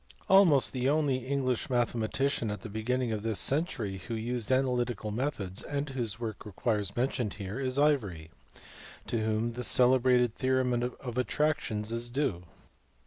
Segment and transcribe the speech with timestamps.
[0.23, 0.35] Ivory.
[0.35, 5.61] Almost the only English mathematician at the beginning of this century who used analytical methods
[5.61, 8.31] and whose work requires mention here is Ivory,
[9.05, 12.45] to whom the celebrated theorem in attractions is due.